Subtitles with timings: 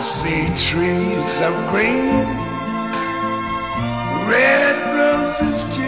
[0.00, 2.24] See trees of green,
[4.26, 5.82] red roses too.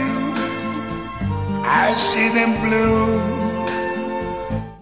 [1.65, 3.23] I see them bloom.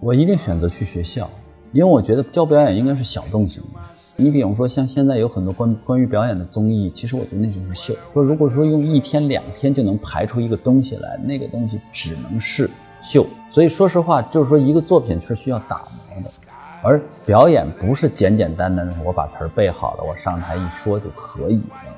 [0.01, 1.29] 我一定选择去学校，
[1.71, 3.79] 因为我觉得教表演应该是小众型的。
[4.17, 7.95] 你比方说，像现在有很多关关于表演的综艺，其实我觉得那就是秀。
[8.13, 12.69] 说如果说用一天两天就能排出一个东西来，那个东西只能是
[13.01, 13.25] 秀。
[13.49, 16.29] 所以说实话，就是说一个作品是需要打磨的，
[16.83, 21.93] 而表演不是简简单单的我把词儿背好了，我上台一说就可以了，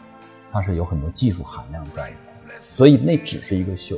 [0.52, 2.16] 它是有很多技术含量在的，
[2.60, 3.96] 所以那只是一个秀。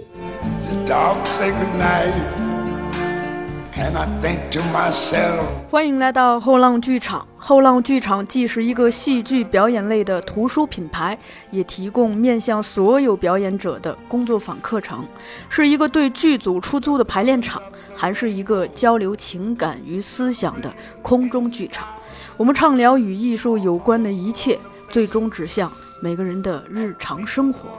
[3.78, 7.28] And I think to myself, 欢迎来到后浪剧场。
[7.48, 11.16] 后浪剧场既是一个戏剧表演类的图书品牌，
[11.52, 15.08] 也提供面向所有表演者的工作坊课程，
[15.48, 17.62] 是一个对剧组出租的排练场，
[17.94, 20.74] 还是一个交流情感与思想的
[21.04, 21.88] 空中剧场。
[22.36, 24.58] 我们畅聊与艺术有关的一切，
[24.90, 25.70] 最终指向
[26.02, 27.70] 每个人的日常生活。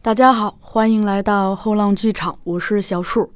[0.00, 3.32] 大家好，欢迎来到后浪剧场，我是小树。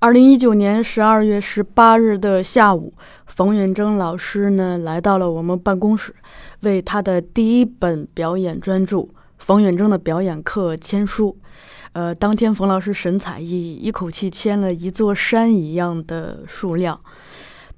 [0.00, 2.94] 二零一九年十二月十八日的下午，
[3.26, 6.14] 冯远征老师呢来到了我们办公室，
[6.60, 8.98] 为他的第一本表演专著
[9.38, 11.36] 《冯远征的表演课》签书。
[11.94, 17.00] 呃，当天冯老师神采奕奕，一口气签了一座山一样的数量。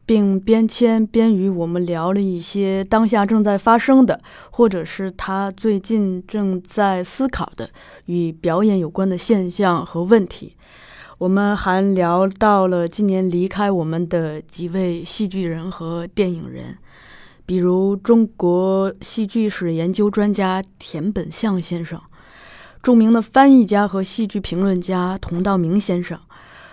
[0.04, 7.70] 并边签边与我们聊了一些当下正在发生的，或者是他最近正在思考的
[8.06, 10.56] 与表演有关的现象和问题。
[11.20, 16.78] 我们还聊到了今年离开我们的几位戏剧人和电影人，
[17.44, 22.00] 比如中国戏剧史研究专家田本相先生，
[22.82, 26.18] 著名的翻译家和戏剧评论家童道明先生。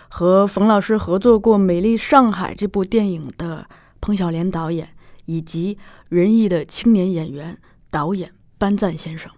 [0.07, 3.67] 和冯老师合作过《美丽上海》这部电影的
[3.99, 4.87] 彭小莲导演，
[5.25, 5.77] 以及
[6.07, 7.57] 仁义的青年演员
[7.91, 9.31] 导演班赞先生。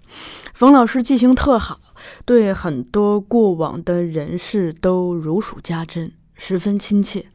[0.53, 1.79] 冯老师记性特好，
[2.25, 7.25] 对很多过往的人事都如数家珍，十分亲切。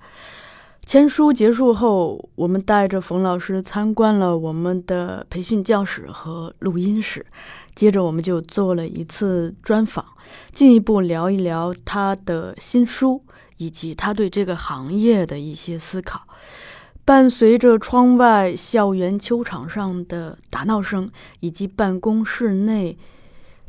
[0.86, 7.24] 签书结束后，我们带着冯老师参观了我们的培训教室和录音室，
[7.74, 10.04] 接着我们就做了一次专访，
[10.52, 13.22] 进一步聊一聊他的新书
[13.56, 16.20] 以及他对这个行业的一些思考。
[17.04, 21.08] 伴随着窗外校园球场上的打闹声
[21.40, 22.96] 以及办公室内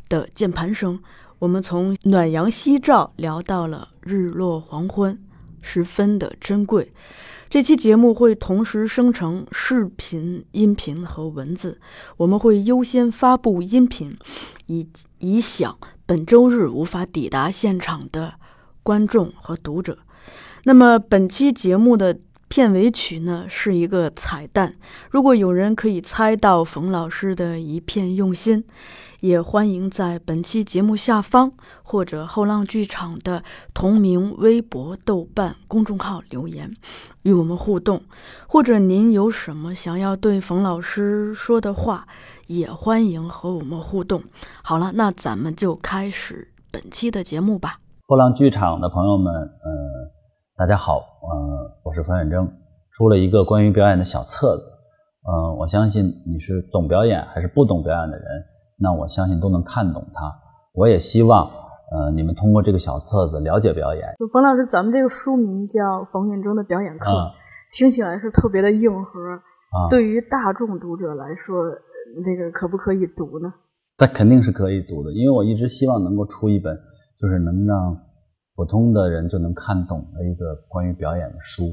[0.08, 1.00] 的键盘声，
[1.38, 5.18] 我们从暖阳夕照聊到了日落黄昏。
[5.68, 6.92] 十分的珍贵。
[7.50, 11.80] 这期节目会同时生成视频、音频和文字，
[12.18, 14.16] 我们会优先发布音频，
[14.66, 15.76] 以以响
[16.06, 18.34] 本周日无法抵达现场的
[18.84, 19.98] 观众和读者。
[20.62, 22.16] 那么本期节目的
[22.48, 24.74] 片尾曲呢，是一个彩蛋。
[25.10, 28.64] 如果有人可以猜到冯老师的一片用心，
[29.20, 31.52] 也欢迎在本期节目下方
[31.82, 33.42] 或者后浪剧场的
[33.74, 36.72] 同名微博、豆瓣公众号留言，
[37.22, 38.02] 与我们互动。
[38.46, 42.06] 或者您有什么想要对冯老师说的话，
[42.46, 44.22] 也欢迎和我们互动。
[44.62, 47.80] 好了，那咱们就开始本期的节目吧。
[48.08, 49.95] 后浪剧场的朋友们，呃，
[50.58, 52.50] 大家好，呃，我是冯远征，
[52.90, 54.64] 出了一个关于表演的小册子，
[55.26, 58.26] 呃，我相信你是懂表演还是不懂表演的人。
[58.78, 60.32] 那我相信都能看懂它。
[60.72, 61.46] 我也希望，
[61.92, 64.14] 呃，你们通过这个小册子了解表演。
[64.18, 67.34] 就冯老师，咱们这个书名叫《冯远征的表演课》，啊
[67.74, 69.20] 听起来是特别的硬核。
[69.76, 71.64] 啊，对于大众读者来说，
[72.24, 73.52] 那个可不可以读呢？
[73.98, 76.74] 那肯定是可以读的，因为我一直希望能够出一本，
[77.20, 77.94] 就是能让
[78.56, 81.66] 普通的人就能看懂的一个关于表演的书。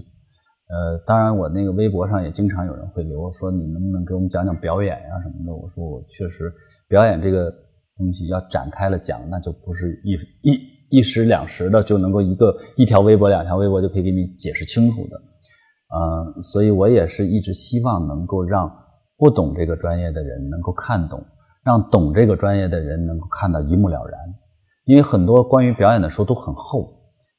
[0.69, 5.53] 呃，当然，我那个微博上也经常有人会留说，你能不能给我们讲讲表演呀、什么的？
[5.53, 6.51] 我说我确实
[6.87, 7.53] 表演这个
[7.95, 15.21] 东西要展开了讲，那就不是一一一时两时的就能够一个一条微博、两条微博就可以给你解释清楚的。
[15.89, 18.69] 呃，所以我也是一直希望能够让
[19.17, 21.23] 不懂这个专业的人能够看懂，
[21.63, 24.19] 让懂这个专业的人能够看到一目了然。
[24.85, 26.93] 因为很多关于表演的书都很厚，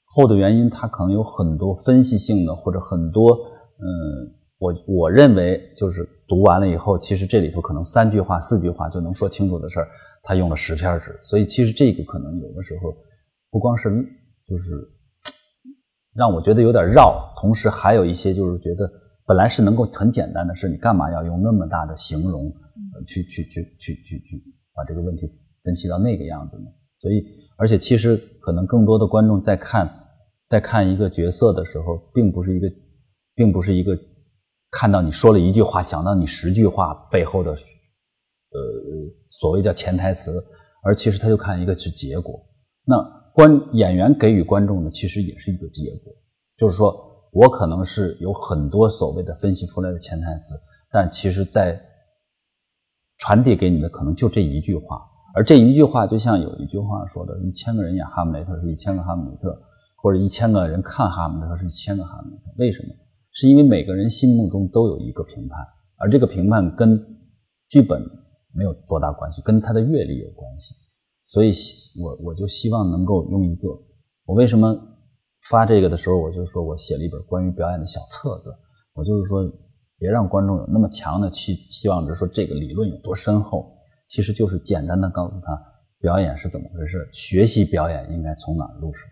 [0.04, 9.88] 厚的原因它可能有很多分析性的或者很多，嗯，我我认为就是读完了以后，其实这里头可能三句话、四句话就能说清楚的事儿，
[10.22, 12.94] 他用了十篇纸，所以其实这个可能有的时候
[13.50, 13.90] 不光是
[14.48, 14.72] 就是
[16.14, 18.90] 让我觉得有点绕，同时还有一些就是觉得
[19.26, 22.50] 本来是能够很简单的事，你干嘛要用那么大的形容，
[23.06, 24.42] 去去去去去去
[24.74, 25.28] 把这个问题
[25.62, 26.64] 分析到那个样子呢？
[27.04, 27.22] 所以，
[27.58, 29.86] 而且其实可能更多的观众在看
[30.46, 32.66] 在看一个角色的时候，并不是一个，
[33.34, 33.94] 并不是一个
[34.70, 38.58] 看到你说了一句话，想到你十句话背后的，呃，
[39.28, 40.42] 所谓叫潜台词，
[40.82, 42.40] 而其实他就看一个是结果。
[42.86, 42.96] 那
[43.34, 46.10] 观演员给予观众的其实也是一个结果，
[46.56, 46.94] 就是说
[47.32, 50.54] 我可能是有很多所谓的分析出来的潜台词，
[50.90, 51.78] 但其实在
[53.18, 55.02] 传递给你的可能就这一句话，
[55.34, 59.60] 而这一句话就像有一句话说的：一千个人演哈姆雷特是一千个哈姆雷特。
[59.96, 62.94] 或者一千个人看哈姆雷特是一千个哈姆雷特，为什么？
[63.32, 65.58] 是因为每个人心目中都有一个评判，
[65.96, 67.02] 而这个评判跟
[67.70, 68.02] 剧本
[68.52, 70.74] 没有多大关系，跟他的阅历有关系。
[71.24, 71.52] 所以，
[72.02, 73.68] 我我就希望能够用一个，
[74.26, 74.78] 我为什么
[75.48, 78.54] 发这个的时候，我就说我写了一本关于表演的小册子，
[78.92, 79.42] 我就是说，
[79.98, 83.73] 别让观众有那么强的期期望值，说这个理论有多深厚，
[84.14, 85.60] 其实就是简单的告诉他
[85.98, 89.04] 表演是怎么回事，学习表演应该从哪入手。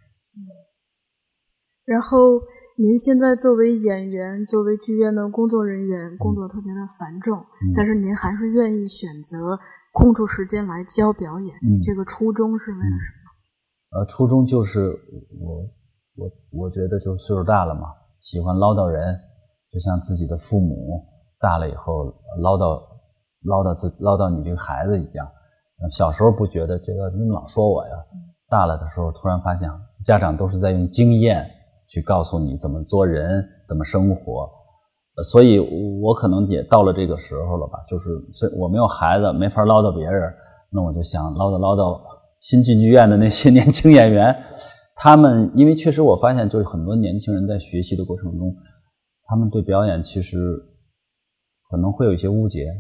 [1.85, 2.39] 然后，
[2.79, 7.37] 您现在作为演员，作为剧院的工作人员，工作特别的繁重，
[7.75, 9.59] 但是您还是愿意选择
[9.93, 11.53] 空出时间来教表演，
[11.83, 13.11] 这个初衷是为了什
[13.91, 13.99] 么？
[13.99, 14.97] 呃，初衷就是
[15.41, 15.67] 我，
[16.15, 17.89] 我我觉得就是岁数大了嘛，
[18.21, 19.19] 喜欢唠叨人，
[19.73, 21.03] 就像自己的父母
[21.41, 22.05] 大了以后
[22.41, 22.92] 唠叨
[23.45, 25.27] 唠叨自唠叨你这个孩子一样。
[25.91, 27.93] 小时候不觉得这个，你老说我呀，
[28.49, 29.69] 大了的时候突然发现，
[30.05, 31.49] 家长都是在用经验。
[31.89, 34.49] 去告诉你怎么做人，怎么生活，
[35.31, 35.59] 所以
[36.01, 37.79] 我可能也到了这个时候了吧。
[37.87, 40.33] 就是所以我没有孩子，没法唠叨别人，
[40.71, 42.01] 那我就想唠叨唠叨
[42.41, 44.35] 新进剧院的那些年轻演员。
[44.97, 48.57] 他们因为确实我发现，就是很多年轻人在学习的过程中，
[49.25, 50.39] 他们对表演其实
[51.69, 52.73] 可能会有一些误解，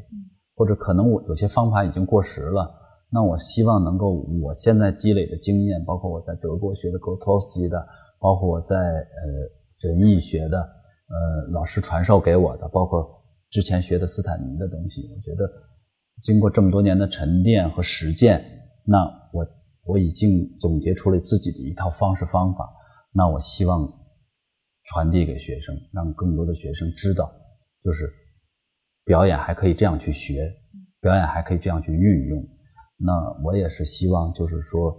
[0.63, 2.73] 或者可能我有些方法已经过时了。
[3.11, 7.85] 那我希望能够我现在积累的经验，包括我在德国学的 g o t o s 的。
[8.21, 13.05] 包括我在呃人艺学的呃老师传授给我的，包括
[13.51, 15.51] 之前学的斯坦尼的东西，我觉得
[16.23, 18.41] 经过这么多年的沉淀和实践，
[18.85, 18.99] 那
[19.33, 19.45] 我
[19.87, 22.73] 我已经总结出了自己的一套方式方法。
[23.13, 23.93] 那我希望
[24.85, 27.29] 传递给学生，让更多的学生知道，
[27.81, 28.09] 就是
[29.05, 30.51] 表演还可以这样去学，
[31.01, 32.43] 表演还可以这样去运用。
[32.97, 33.13] 那
[33.45, 34.97] 我也是希望，就是说。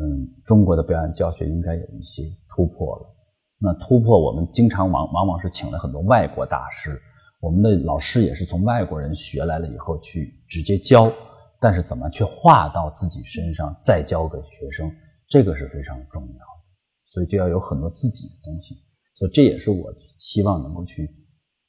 [0.00, 2.22] 嗯，中国的表演教学应该有一些
[2.54, 3.16] 突破了。
[3.58, 7.00] 那突破，我们经常往往往是请了很多外国大师，
[7.40, 11.10] 我们的老师也是从外国人学来了以后去直接教，
[11.58, 14.88] 但是怎么去画到自己身上再教给学生，
[15.26, 16.62] 这个是非常重要的。
[17.06, 18.76] 所以就要有很多自己的东西。
[19.14, 21.10] 所以这也是我希望能够去，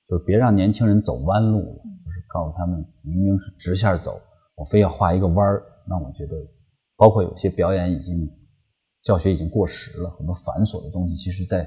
[0.09, 4.19] 就是别让年轻人走弯路了，就是告诉他们，明明是直线走，
[4.55, 6.35] 我非要画一个弯儿，那我觉得。
[6.97, 8.29] 包括有些表演已经
[9.03, 11.65] 教学已经过时了，很多繁琐的东西，其实在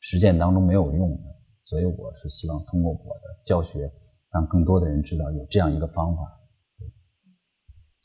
[0.00, 1.22] 实践当中没有用的。
[1.64, 3.88] 所以我是希望通过我的教学，
[4.32, 6.22] 让更多的人知道有这样一个方法。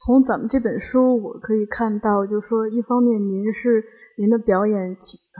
[0.05, 3.83] 从咱们这本书我可以看到，就是说，一方面您是
[4.19, 4.95] 您的表演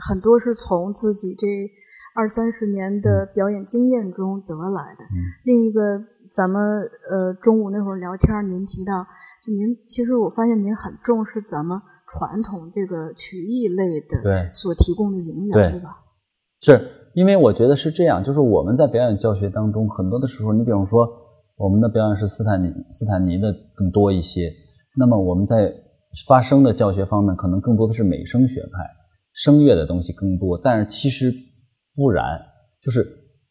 [0.08, 1.46] 很多是从自己这
[2.18, 5.04] 二三十年的表演经验中得来的。
[5.44, 5.80] 另一个，
[6.28, 6.60] 咱们
[7.08, 9.06] 呃中午那会儿聊天，您提到。
[9.46, 15.90] 就您其实我发现您很重视咱们传统这个曲艺类的所提供的营养，对吧？
[16.60, 21.08] 是因为我觉得是这样，就是我们在表演教学当中，很多的时候，你比方说
[21.56, 24.52] 我们的表演是斯坦尼斯坦尼的更多一些，
[24.98, 25.72] 那么我们在
[26.26, 28.84] 发声的教学方面，可能更多的是美声学派，
[29.34, 30.60] 声乐的东西更多。
[30.60, 31.32] 但是其实
[31.98, 32.40] 不然，
[32.80, 33.04] 就是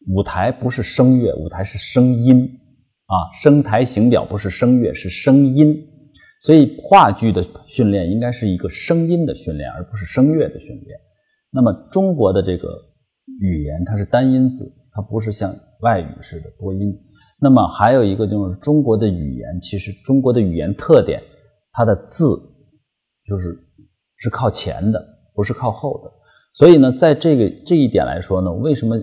[0.06, 2.48] 舞台不是声乐，舞台是声音。
[3.04, 5.76] 啊，声台形表不是声乐，是声音，
[6.42, 10.98] 所以话剧的训练应该是一个声音的训练，而不是声乐的训练。
[11.50, 12.68] 那么中国的这个
[13.40, 16.94] 语言它是单音字，它不是像外语似的多音。
[17.40, 21.22] 那么还有一个就是中国的语言，其实中国的语言特点，
[21.72, 22.24] 它的字
[23.24, 23.56] 就是
[24.16, 25.02] 是靠前的，
[25.34, 26.12] 不是靠后的。
[26.58, 28.96] 所以呢，在这个这一点来说呢，为什么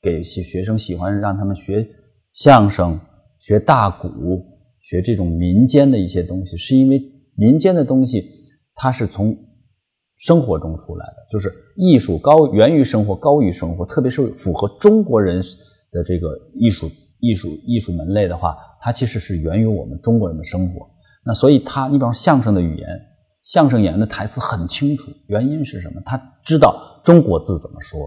[0.00, 1.84] 给学生喜欢让他们学
[2.32, 3.00] 相声？
[3.40, 4.40] 学大鼓，
[4.78, 7.02] 学这种民间的一些东西，是因为
[7.34, 8.24] 民间的东西
[8.76, 9.36] 它是从
[10.18, 15.42] 生活中出来的，就是艺术高源于生活，高于生活，特别是符合中国人
[15.90, 16.88] 的这个艺术
[17.18, 20.88] 艺术艺术门类的话，它其实是源于我们中国人的生活。
[21.24, 22.88] 那所以他，你比方相声的语言，
[23.46, 26.02] 相声演员的台词很清楚，原因是什么？
[26.04, 27.98] 他知道中国字怎么说，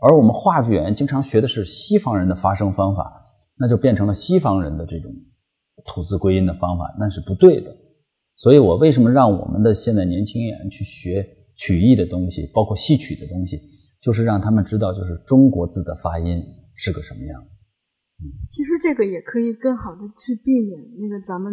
[0.00, 3.24] 而我们话剧演员经常学的是西方人的发声方法。
[3.60, 5.12] 那就变成了西方人的这种
[5.84, 7.76] 吐字归音的方法，那是不对的。
[8.36, 13.58] 所以我为什么让我们的现在年轻演员去学曲艺的东西，包括戏曲的东西，
[14.00, 16.40] 就是让他们知道，就是中国字的发音
[16.76, 17.44] 是个什么样。
[18.48, 21.52] 其实这个也可以更好的去避免那个咱们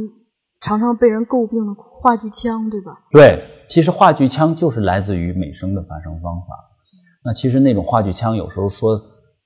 [0.65, 2.91] 常常被人诟病的话剧腔，对吧？
[3.11, 6.47] 对，其实话剧腔就是来自于美声的发声方法。
[7.23, 8.99] 那其实那种话剧腔有时候说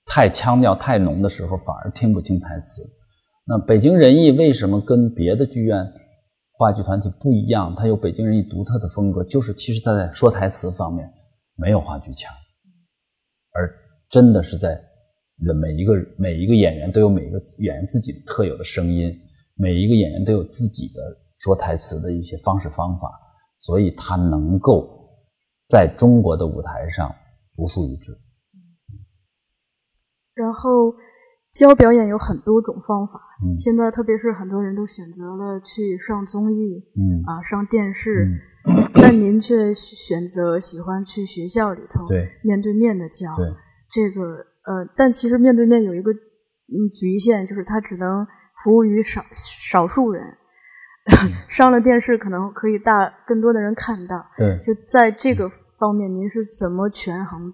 [0.05, 2.81] 太腔调太浓的时候，反而听不清台词。
[3.45, 5.85] 那北京人艺为什么跟别的剧院
[6.53, 7.75] 话剧团体不一样？
[7.77, 11.05] 它有北京人艺独特的风格，就是其实它在说台词方面
[11.57, 12.33] 没有话剧腔，
[13.53, 13.69] 而
[14.09, 14.81] 真的是在。
[15.61, 19.09] 每一个每一个演员都有每一个演员自己特有的声音，
[19.61, 21.01] 每一个演员都有自己的
[21.35, 23.11] 说台词的一些方式方法，
[23.57, 24.87] 所以他能够
[25.67, 27.13] 在中国的舞台上
[27.57, 28.17] 独树一帜。
[30.33, 30.95] 然后
[31.51, 33.19] 教表演有很多种方法，
[33.57, 38.25] 现在特别是很多人都选择了去上综艺，嗯啊上电视，
[38.93, 43.45] 但您却选择喜欢去学校里头，对面对面的教，对
[43.91, 44.45] 这个。
[44.69, 48.27] 呃，但其实面对面有一个嗯局限，就是他只能
[48.63, 50.23] 服务于少少数人。
[51.49, 54.23] 上了电视可能可以大更多的人看到。
[54.37, 55.49] 对，就在这个
[55.79, 57.53] 方面，您是怎么权衡？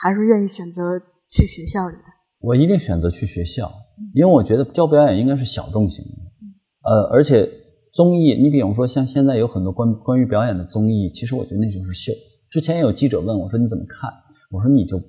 [0.00, 2.04] 还是愿意选择去学校里的？
[2.40, 3.72] 我一定选择去学校，
[4.14, 6.90] 因为我觉得教表演应该是小众型的。
[6.90, 7.48] 呃，而且
[7.94, 12.12] 综艺，你比方说像现在有很多关关于表演的综艺，其实我觉得那就是秀。
[12.50, 14.10] 之前也有记者问我说：“你怎么看？”
[14.52, 15.00] 我说：“你就。”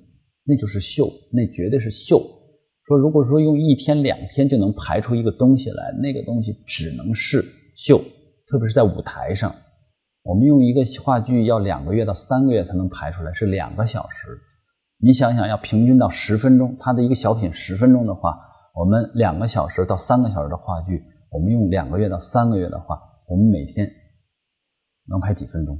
[0.46, 2.20] 那就是秀，那绝对是秀。
[2.86, 7.42] 说如果说用一天两天就能排出一个东西来，那个东西只能是
[7.74, 7.98] 秀，
[8.46, 9.54] 特别是在舞台上。
[10.22, 14.38] 我们用一个话剧要两个月到三个月才能排出来，是两个小时。
[14.98, 18.38] 你想想，要平均到十分钟，它的一个小品十分钟的话，
[18.74, 23.90] 我们两个小时到三个小时的话剧，我们用两个月到三个月的话，我们每天
[25.06, 25.78] 能排几分钟？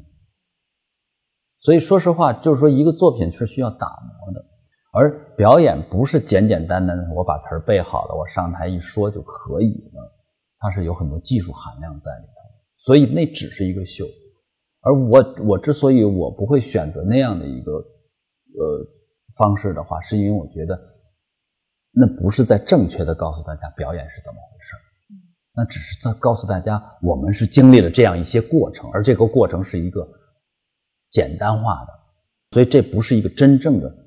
[1.59, 4.54] 所以说实话，就是说一个作品是需要打磨的。
[4.97, 10.13] 而表演不是简简单单的，我把词儿背好了，我上台一说就可以了，
[10.61, 12.33] 它是有很多技术含量在里头，
[12.77, 14.05] 所以那只是一个秀。
[14.83, 18.87] 而我我之所以我不会选择那样的一个呃
[19.37, 20.79] 方式的话，是因为我觉得
[21.91, 24.77] 那不是在正确的告诉大家表演是怎么回事，
[25.57, 30.07] 那只是在告诉大家我们是经历了这样一些过程，而这个过程是一个
[31.11, 31.93] 简单化的，
[32.53, 34.04] 所以这不是一个真正的。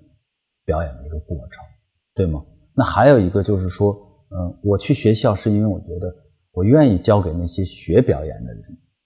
[0.68, 1.64] 表演的一个过程，
[2.14, 2.44] 对吗？
[2.76, 3.94] 那还有一个就是说，
[4.32, 6.14] 嗯，我去学校是因为我觉得
[6.52, 8.64] 我愿意教给那些学表演的人，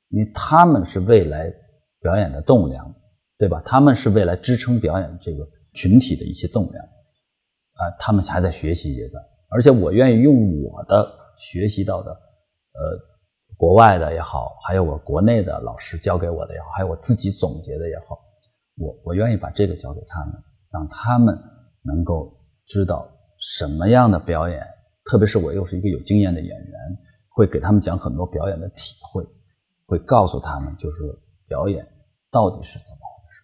[0.09, 1.53] 因为他们是未来
[2.01, 2.91] 表演的栋梁，
[3.37, 3.61] 对吧？
[3.63, 12.97] 他们是未来支撑表演这个群体的一些栋梁，啊，他们还在学习阶段，而且我愿意用我的学习到的，呃，
[13.55, 18.17] 国外的也好，还有我国内的老师教给我的也好，还有我自己总结的也好，
[18.79, 20.33] 我我愿意把这个教给他们。
[20.73, 21.37] 让他们
[21.83, 22.31] 能够
[22.65, 24.61] 知道什么样的表演，
[25.05, 26.73] 特别是我又是一个有经验的演员，
[27.29, 29.25] 会给他们讲很多表演的体会，
[29.85, 31.03] 会告诉他们就是
[31.47, 31.85] 表演
[32.29, 33.41] 到底是怎么回事。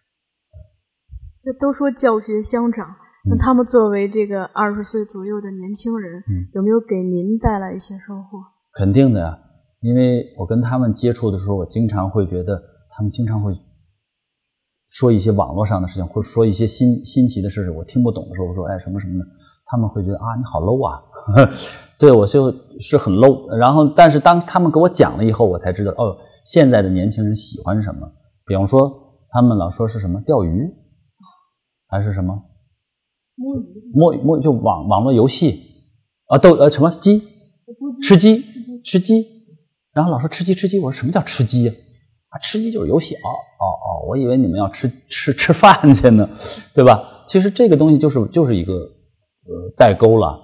[1.43, 2.87] 那都说教学相长，
[3.25, 8.39] 那他们作为这个二十岁左右的年轻人，有没有给您带来一些收获？
[8.73, 9.39] 肯定的呀，
[9.81, 13.53] 因为我跟他们接触的时候，我经常会觉得他们经常会。
[14.89, 19.25] 说一些网络上的事情，或者说一些新新奇的事情，我听不懂的时候，我说哎什么什么的，
[19.65, 21.01] 他们会觉得啊你好 low 啊，
[21.99, 23.47] 对我就是很 low。
[23.55, 28.09] 然后，但是当他们给我讲了以后，我才知道哦，现在的年轻人喜欢什么。
[28.45, 28.89] 比方说，
[29.29, 30.69] 他们老说是什么钓鱼，
[31.87, 32.41] 还是什么？
[33.35, 33.81] 摸鱼。
[33.93, 35.63] 摸摸就网网络游戏。
[36.27, 37.21] 啊，斗呃什么鸡？
[38.01, 38.43] 吃鸡
[38.83, 39.25] 吃鸡，
[39.93, 41.73] 然后老说吃鸡吃鸡，我说什么叫吃鸡呀？
[41.73, 41.86] 啊，
[42.37, 43.27] 吃鸡就是游戏哦
[43.59, 46.29] 哦哦，我以为你们要吃吃吃饭去呢，
[46.73, 47.23] 对吧？
[47.27, 50.43] 其实这个东西就是就是一个呃代沟了。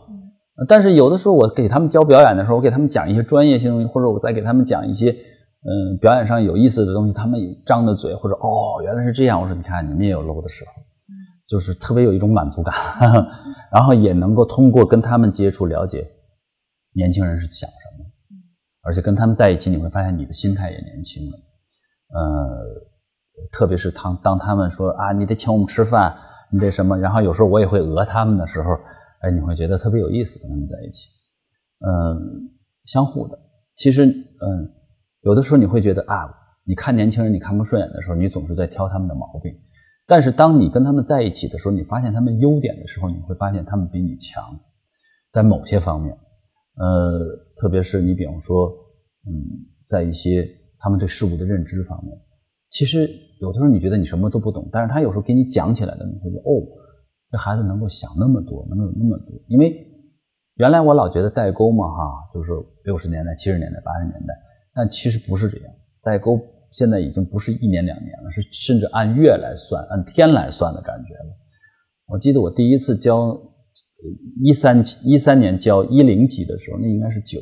[0.68, 10.72] 但是有的时候我给他们教表演的时候，我给他们讲一些专业性东西，或者我再给他们讲一些嗯表演上有意思的东西，他们张着嘴或者哦原来是这样，我说你看你们也有 low 的时候，
[11.48, 12.74] 就是特别有一种满足感，
[13.74, 16.06] 然后也能够通过跟他们接触了解
[16.94, 18.06] 年轻人是想什么，
[18.84, 21.38] 而且跟他们在一起你会发现你的心态也年轻了。
[22.14, 26.16] 呃，特别是当当他们说啊，你得请我们吃饭，
[26.52, 28.70] 你得什么，然后有时候我也会讹他们的时候，
[29.22, 31.10] 哎，你会觉得特别有意思，跟他们在一起，
[31.80, 32.52] 嗯，
[32.86, 33.40] 相互的。
[33.76, 34.70] 其实，嗯，
[35.22, 36.30] 有的时候你会觉得啊，
[36.66, 39.52] 你看年轻人你看不顺眼的时候，你总是在挑他们的毛病，
[40.06, 44.44] 但是当你跟他们在一起的时候，你发现他们优点的时候，你会发现他们比你强，
[45.32, 46.16] 在某些方面，
[46.76, 47.20] 呃，
[47.58, 48.70] 特别是你比方说，
[49.26, 49.34] 嗯，
[49.88, 50.48] 在一些。
[50.84, 52.14] 他们对事物的认知方面，
[52.70, 53.10] 其实
[53.40, 56.60] 有的时候你觉得你什么都不懂，但是他有时候给你讲起来的，你会觉得哦，
[57.32, 59.30] 这孩子能够想那么多，能有那么多。
[59.48, 59.74] 因为
[60.56, 62.52] 原来我老觉得代沟嘛，哈，就是
[62.84, 64.34] 六十年代、七十年代、八十年代，
[64.76, 65.74] 但其实不是这样。
[66.02, 66.38] 代沟
[66.72, 71.32] 现在已经不是一年两年了，是甚至按月来算、按天来算的感觉了。
[72.08, 73.40] 我记得我第一次教
[74.44, 77.40] 一三一三年教一零级的时候，那应该是九。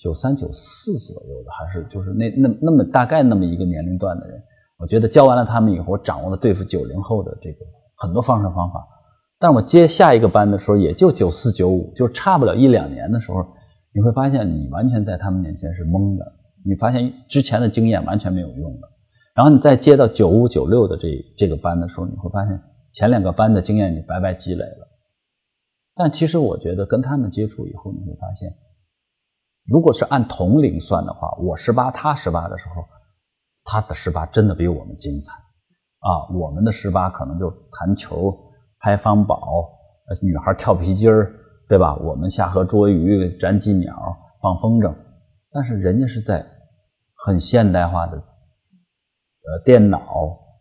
[0.00, 4.42] 九三九四左右的，还是就是那那那么大概那么一个年龄段的人，
[4.78, 7.58] 我觉得教完了他们以后，我掌握了对付九零后的这个
[7.96, 8.82] 很多方式方法。
[9.38, 13.46] 但我接下一个班的时候，也就九四九五，就差不了一两年的时候，
[13.92, 16.24] 你会发现你完全在他们面前是懵的，
[16.64, 18.88] 你发现之前的经验完全没有用的。
[19.34, 22.58] 然后你再接到九五九六的这这个班的时候，你会发现
[22.90, 24.88] 前两个班的经验你白白积累了。
[25.94, 28.50] 但其实我觉得跟他们接触以后，你会发现。
[29.66, 32.84] 如果是按同龄算的话，我十八，他十八的时候，
[33.64, 35.32] 他的十八真的比我们精彩
[36.00, 36.26] 啊！
[36.34, 38.36] 我们的十八可能就弹球、
[38.80, 39.36] 拍方宝，
[40.22, 41.32] 女孩跳皮筋儿，
[41.68, 41.94] 对吧？
[41.96, 43.94] 我们下河捉鱼、粘鸡鸟、
[44.42, 44.92] 放风筝，
[45.52, 46.44] 但是人家是在
[47.14, 50.00] 很现代化的呃电脑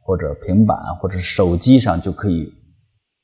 [0.04, 2.52] 或者平板或者手机上就可以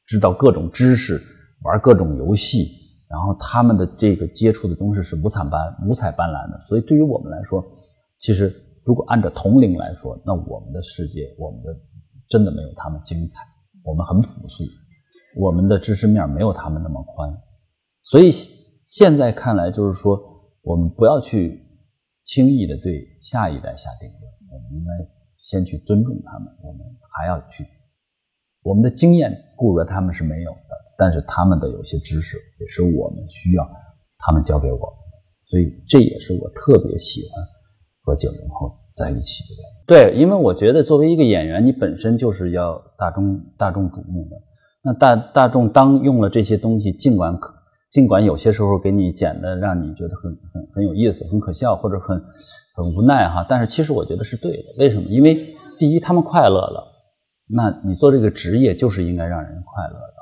[0.06, 1.22] 知道各种知识，
[1.62, 2.85] 玩各种游戏。
[3.08, 7.64] 然后他们的这个接触的东西是五彩斑五彩斑斓的，所以对于我们来说，
[8.18, 11.76] 其实如果按照同龄来说，那我们的世界，我们的
[12.28, 13.42] 真的没有他们精彩，
[13.84, 14.64] 我们很朴素，
[15.38, 17.32] 我们的知识面没有他们那么宽，
[18.04, 18.32] 所以
[18.88, 20.20] 现在看来就是说，
[20.64, 21.62] 我们不要去
[22.24, 24.22] 轻易的对下一代下定论，
[24.52, 24.92] 我们应该
[25.44, 26.82] 先去尊重他们，我们
[27.16, 27.66] 还要去，
[28.64, 30.85] 我们的经验固然他们是没有的。
[30.98, 33.68] 但是他们的有些知识也是我们需要
[34.18, 37.44] 他们教给我的，所以这也是我特别喜欢
[38.04, 39.64] 和九零后在一起的。
[39.88, 44.36] 对，因为我觉得作为一个演员，你本身就是要大众大众瞩目的。
[44.82, 47.54] 那大大众当用了这些东西，尽管可
[47.92, 52.20] 尽管有些时候给你剪的让你觉得很很很有意思、很可笑或者很
[52.76, 54.64] 很无奈哈，但是其实我觉得是对的。
[54.78, 55.04] 为什么？
[55.10, 56.84] 因为第一，他们快乐了，
[57.48, 60.15] 那你做这个职业就是应该让人快乐的。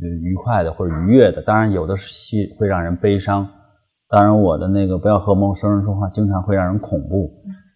[0.00, 3.48] 愉快的或者愉悦的，当然有的戏会让人悲伤。
[4.08, 7.28] 当然，我的那个不要和陌生人说话，经常会让人恐怖。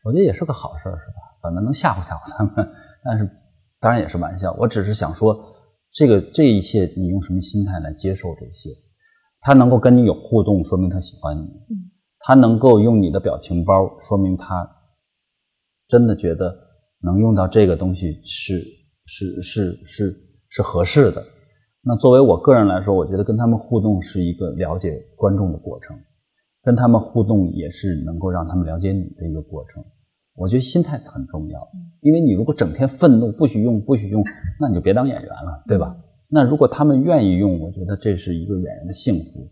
[0.04, 1.38] 我觉得也是个好事儿，是吧？
[1.42, 2.72] 反正能吓唬吓唬他们。
[3.02, 3.28] 但是，
[3.80, 4.54] 当然也是玩笑。
[4.58, 5.36] 我只是想说，
[5.92, 8.70] 这个这一切，你用什么心态来接受这些？
[9.40, 11.48] 他能够跟你有互动，说明他喜欢你。
[12.20, 14.70] 他能够用你的表情包，说明他
[15.88, 16.54] 真的觉得
[17.02, 18.62] 能用到这个东西是
[19.06, 20.16] 是是是
[20.50, 21.24] 是合适的。
[21.82, 25.98] 那作为我个人来说，我觉得跟他们互动是一个了解观众的过程，
[26.62, 29.82] 跟他们互动也是能够让他们了解你的一个过程。
[30.34, 31.58] 我觉得心态很重要，
[32.02, 34.22] 因为你如果整天愤怒，不许用，不许用，
[34.60, 35.96] 那你就别当演员了，对吧？
[36.28, 39.50] 那如果他们愿意用，我觉得这是一个演员的幸福。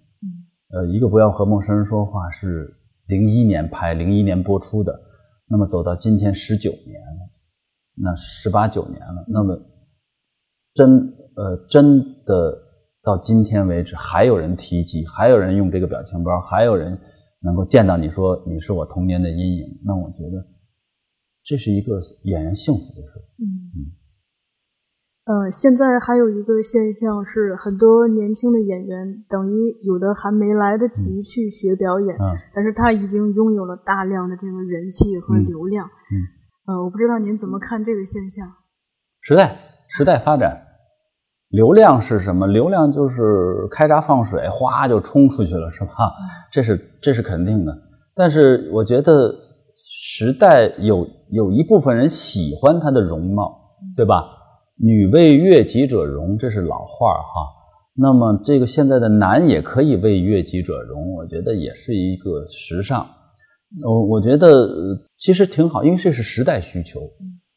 [0.71, 5.01] 呃，一个不要和陌生人说话是零一年拍，零一年播出的，
[5.49, 7.31] 那么走到今天十九年了，
[7.95, 9.59] 那十八九年了，那么
[10.75, 11.15] 真。
[11.39, 12.59] 呃，真的
[13.01, 16.99] 到今天为止，还有人提及，还有人用这个表情包，还有人
[17.41, 20.45] 能够见到你说你是我童年的阴影，那我觉得
[21.45, 23.13] 这是一个演员幸福的事。
[23.39, 23.79] 嗯嗯。
[25.27, 32.17] 呃，现在还有一个现象是，很多年轻的演员等于有的还没来得及去学表演，
[32.53, 35.87] 但是他已经拥有了大量的这个人气和流量。
[35.87, 36.75] 嗯。
[36.75, 38.45] 呃，我不知道您怎么看这个现象？
[39.21, 39.57] 时代，
[39.89, 40.65] 时代发展。
[41.51, 42.47] 流量是什么？
[42.47, 45.93] 流量就是开闸放水，哗就冲出去了，是吧？
[46.53, 47.75] 这是这是肯定的。
[48.15, 49.35] 但是我觉得
[49.75, 53.59] 时代有有一部分人喜欢她的容貌，
[53.97, 54.25] 对吧？
[54.77, 57.47] 女为悦己者容，这是老话哈。
[57.95, 63.07] 那么这个现在的男也可以为悦己者容，我觉得也是一个时尚。
[63.83, 64.69] 我我觉得
[65.17, 67.01] 其实挺好，因为这是时代需求，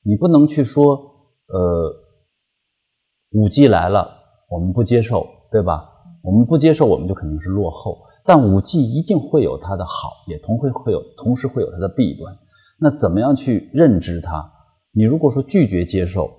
[0.01, 0.95] 你不能去说
[1.47, 2.00] 呃。
[3.31, 4.09] 五 G 来了，
[4.49, 5.87] 我们不接受，对吧？
[6.21, 7.97] 我们不接受，我们就肯定是落后。
[8.25, 12.37] 但五 G 一定会有它的好，也同会会有，同时会有它的弊端。
[12.77, 14.51] 那怎么样去认知它？
[14.91, 16.29] 你如果说拒绝接受，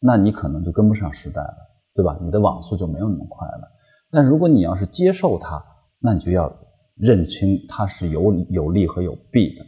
[0.00, 1.56] 那你可能就跟不上时代了，
[1.94, 2.18] 对吧？
[2.22, 3.68] 你的网速就没有那么快了。
[4.10, 5.62] 但如果你要是接受它，
[5.98, 6.50] 那你就要
[6.96, 9.64] 认清它是有有利和有弊的。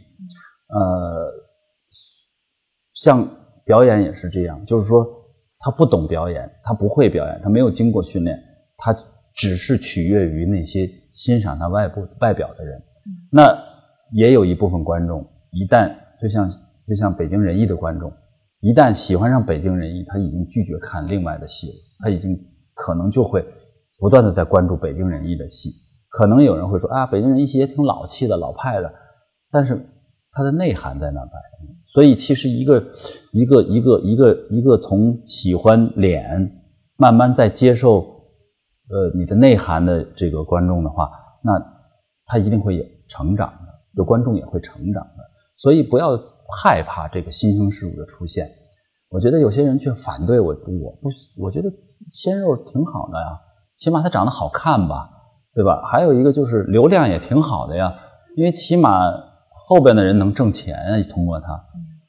[0.75, 1.31] 呃，
[2.93, 3.27] 像
[3.63, 5.05] 表演也是这样，就是说。
[5.65, 8.39] 他不懂表演，他不会表演，他没有经过训练，
[8.77, 8.95] 他
[9.33, 12.79] 只是取悦于那些欣赏他外部外表的人。
[13.31, 13.51] 那
[14.11, 16.47] 也有一部分观众，一旦就像
[16.85, 18.13] 就像北京人艺的观众，
[18.59, 21.73] 一旦喜欢上北京人艺，他已经拒绝看另外的戏了，
[22.03, 22.37] 他已经
[22.75, 23.43] 可能就会
[23.97, 25.71] 不断的在关注北京人艺的戏。
[26.09, 28.93] 可能有人会说啊，北京人艺戏也挺老气的、老派的，
[29.49, 29.83] 但是
[30.35, 31.65] 它的内涵在那摆着。
[31.87, 32.83] 所以其实一个
[33.31, 36.51] 一个一个一个一个从喜欢脸
[36.97, 38.01] 慢慢在接受
[38.89, 41.09] 呃你的内涵的这个观众的话，
[41.41, 41.53] 那
[42.25, 45.23] 他一定会有成长的，有观众也会成长的。
[45.57, 46.19] 所以不要
[46.61, 48.49] 害怕这个新生事物的出现。
[49.09, 51.71] 我觉得有些人却反对我，我不，我觉得
[52.11, 53.39] 鲜肉挺好的呀，
[53.77, 55.09] 起码他长得好看吧，
[55.53, 55.81] 对吧？
[55.89, 57.93] 还有一个就是流量也挺好的呀，
[58.35, 59.09] 因为起码
[59.67, 61.65] 后边的人能挣钱啊，通过他，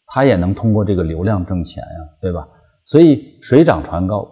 [0.06, 2.46] 他也能通过这个流量挣钱呀，对吧？
[2.85, 4.28] 所以水涨船高，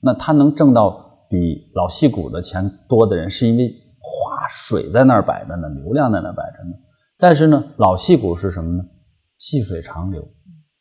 [0.00, 3.68] 那他能挣到比老戏骨的钱多的人，是因为
[4.00, 6.74] 哗水在那儿摆着呢，流量在那儿摆着呢。
[7.18, 8.84] 但是呢，老戏骨是什么呢？
[9.38, 10.26] 细水长流，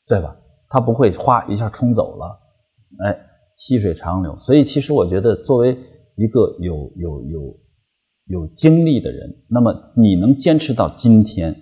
[0.07, 0.35] 对吧？
[0.67, 2.39] 他不会哗一下冲走了，
[3.03, 3.17] 哎，
[3.57, 4.38] 细水长流。
[4.39, 5.77] 所以其实我觉得，作为
[6.15, 7.57] 一个有有有
[8.25, 11.55] 有经历的人，那么你能坚持到今天，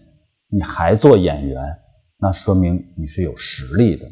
[0.53, 1.59] 你还做演员，
[2.19, 4.05] 那说明你是有实力的。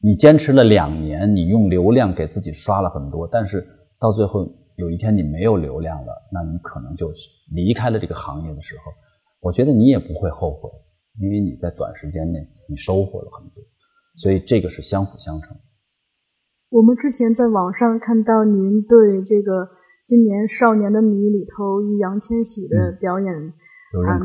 [0.00, 3.66] 你坚持了两年，你用流量给自己刷了很多，但是
[3.98, 7.12] 到最后有一天你没有流量了，那你可能就
[7.52, 8.92] 离开了这个行业的时候。
[9.40, 10.70] 我觉得你也不会后悔，
[11.18, 13.60] 因为你在短时间内你收获了很多，
[14.14, 15.56] 所以这个是相辅相成。
[16.70, 19.68] 我们之前在网上看到您对这个
[20.04, 23.28] 今年《少年的你》里头易烊千玺的表演
[24.06, 24.18] 啊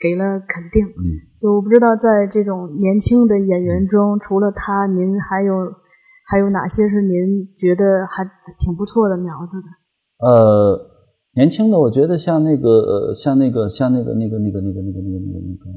[0.00, 0.86] 给了肯定。
[0.86, 5.54] 嗯，就我不知道在这种年轻的演员中，除了他，您还有
[6.26, 8.24] 还有哪些是您觉得还
[8.58, 9.68] 挺不错的苗子的？
[10.26, 10.90] 呃。
[11.32, 15.70] 年轻的，我觉得像那个，呃，像那个，像那个，那个，那个，那个，那个，那个，那个，那个，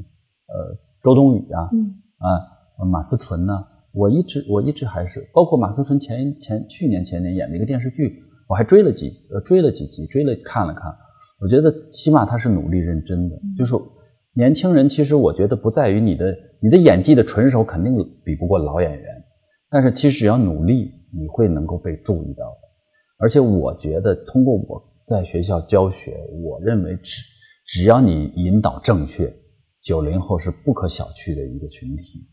[0.50, 10.92] 呃，周冬雨啊，嗯，啊，马思纯呢，我一直，我一直还是，包括马思纯前前去年前年演的一个电视剧，我还追了几，呃，追了几集，追了看了看，
[11.40, 13.36] 我觉得起码他是努力认真的。
[13.56, 13.76] 就是
[14.34, 17.94] 年轻人，其实我觉得不在于你的，你的演技的纯熟肯定
[18.24, 19.24] 比不过老演员，
[19.70, 22.60] 但是其实只要努力，你会能够被注意到的。
[23.18, 24.90] 而且我觉得通过我。
[25.06, 27.20] 在学校教学，我认为只
[27.66, 29.30] 只要你引导正确，
[29.82, 32.26] 九零后是不可小觑的一个群体。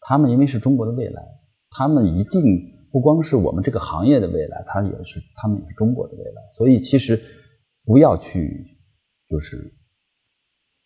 [0.00, 1.22] 他们因为是中国的未来，
[1.70, 2.42] 他们一定
[2.90, 6.42] 不光是我们这个行业的未来，他也是他们也是中国的未来。
[6.50, 7.16] 所以其实
[7.84, 8.60] 不要去
[9.28, 9.58] 就是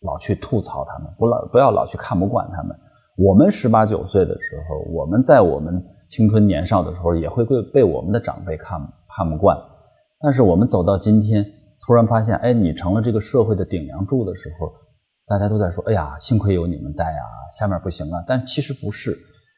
[0.01, 2.75] 老去吐槽他们，不老不要老去看不惯他们。
[3.17, 8.79] 我们十八九岁的时候，我们在我们青春年少的时候，也会被被我们的长辈看
[9.15, 9.57] 看不惯。
[10.19, 11.45] 但是我们走到今天，
[11.85, 14.71] 突然发现，哎，你成了这个社会的顶梁柱的时候，
[15.27, 17.19] 大家都在说，哎呀，幸亏有你们在呀，
[17.57, 18.23] 下面不行啊。
[18.27, 19.15] 但其实不是，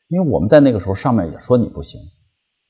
[0.09, 2.01] 因为我们在那个时候上面也说你不行。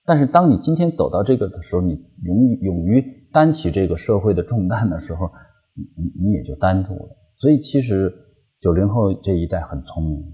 [0.05, 5.27] 但是当你今天走到这个的时候，你勇勇于担起这个社会的重担的时候，
[5.75, 7.17] 你你你也就担住了。
[7.35, 8.13] 所以其实
[8.59, 10.33] 九零后这一代很聪明，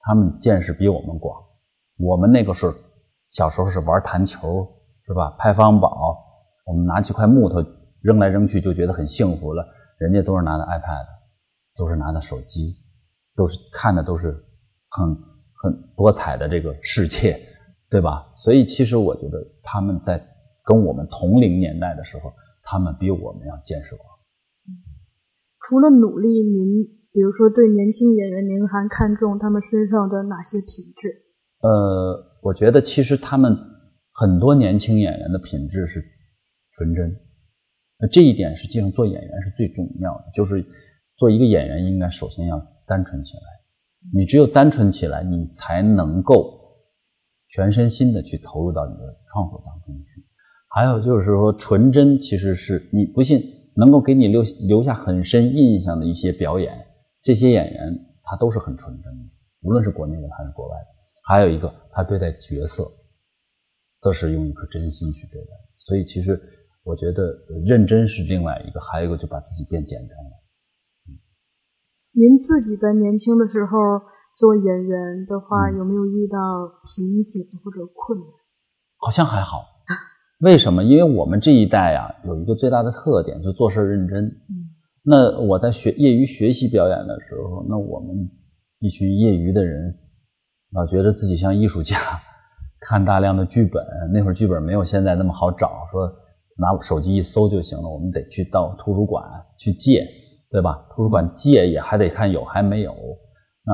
[0.00, 1.36] 他们见识比我们广。
[1.98, 2.72] 我们那个时候
[3.28, 4.66] 小时候是玩弹球，
[5.06, 5.30] 是吧？
[5.38, 6.16] 拍方宝。
[6.64, 7.64] 我们拿几块木头
[8.02, 9.66] 扔来扔去就觉得很幸福了，
[9.98, 11.06] 人家都是拿的 iPad，
[11.76, 12.76] 都是拿的手机，
[13.34, 14.32] 都是看的都是
[14.90, 15.16] 很
[15.54, 17.40] 很多彩的这个世界，
[17.88, 18.30] 对吧？
[18.36, 20.22] 所以其实我觉得他们在
[20.62, 22.30] 跟我们同龄年代的时候，
[22.62, 24.06] 他们比我们要见识广。
[25.60, 31.08] 除了努力，您比如说对年轻演员，您还看重他们身上的哪些品质？
[31.60, 33.56] 呃，我觉得其实他们
[34.12, 36.02] 很多年轻演员的品质是。
[36.76, 37.10] 纯真，
[37.98, 40.24] 那这一点实际上做演员是最重要的。
[40.32, 40.64] 就是
[41.16, 43.42] 做一个演员，应该首先要单纯起来。
[44.14, 46.56] 你只有单纯起来，你才能够
[47.48, 50.24] 全身心的去投入到你的创作当中去。
[50.68, 53.42] 还有就是说，纯真其实是你不信
[53.78, 56.76] 能够给你留留下很深印象的一些表演，
[57.22, 59.24] 这些演员他都是很纯真的，
[59.62, 60.86] 无论是国内的还是国外的。
[61.24, 62.84] 还有一个，他对待角色
[64.02, 66.38] 都是用一颗真心去对待，所以其实。
[66.84, 67.36] 我觉得
[67.66, 70.30] 认真是另外一个，还有一个就把自己变简单了。
[71.04, 71.20] 嗯
[72.14, 73.76] 您自己在年轻的时候
[74.34, 76.38] 做演员的话，有没有遇到
[76.80, 78.28] 瓶颈或者困难？
[78.96, 79.77] 好像还好。
[80.40, 80.84] 为什么？
[80.84, 84.24] 因为我们这一代啊，有一个最大的特点，就做事认真。
[84.24, 84.64] 嗯
[85.10, 88.28] 那我在学业余学习表演的时候，那我们
[88.80, 89.94] 一群业余的人，
[90.72, 91.96] 老觉得自己像艺术家，
[92.80, 93.82] 看大量的剧本。
[94.12, 96.10] 那会儿剧本没有现在那么好找，说。
[96.60, 99.24] 拿手机一搜就行了，我们得去到图书馆
[99.56, 100.04] 去借，
[100.50, 100.84] 对吧？
[100.90, 102.92] 图书馆借也还得看有还没有。
[103.64, 103.72] 那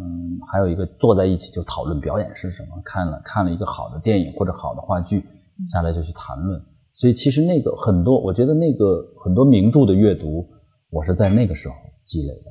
[0.00, 5.22] 嗯，还有一个坐在一起就讨论表演是什么，看了看了一个好的电影或者好的话剧，
[5.68, 6.60] 下来就去谈论。
[6.94, 10.46] 所以其实那个很多，我觉得那个很多名著的阅读，
[10.90, 12.50] 我是在那个时候积累的。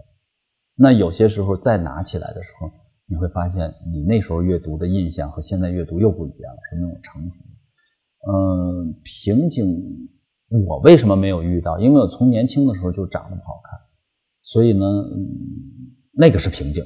[0.76, 2.70] 那有些时候再拿起来的时候，
[3.08, 7.52] 你会发现你那时候阅读的印象和现在阅读又不一样了，说明我成熟了。
[8.32, 9.66] 嗯，瓶颈
[10.68, 11.80] 我为什么没有遇到？
[11.80, 13.80] 因为我从年轻的时候就长得不好看，
[14.44, 14.86] 所以呢。
[16.14, 16.84] 那个是瓶颈，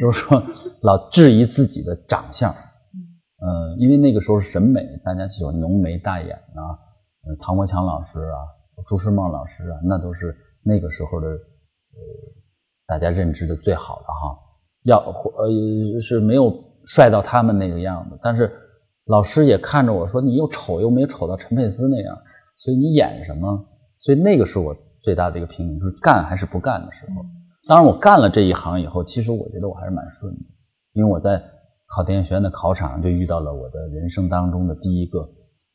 [0.00, 0.42] 就是说
[0.80, 2.52] 老质疑自己的长相，
[3.44, 6.72] 嗯，因为那个时候审美，大家喜欢浓眉大眼啊，
[7.26, 8.38] 呃，唐国强老师啊，
[8.88, 11.36] 朱时茂老师啊，那都是那个时候的，呃，
[12.86, 14.38] 大家认知的最好的哈，
[14.84, 16.52] 要呃是没有
[16.86, 18.50] 帅到他们那个样子，但是
[19.04, 22.16] 老师也看着我说，你又丑又没丑到陈佩斯那样，
[22.56, 23.62] 所以你演什么？
[23.98, 27.22] 所以那个是我最大的一个瓶颈，就是干还是不干的时候。
[27.66, 30.40] 当然，我干了这一行以后，其实我觉得我还是蛮顺的，
[30.92, 31.42] 因为我在
[31.94, 35.28] 考电影学院的考场上就遇到了我的人生当中的第一个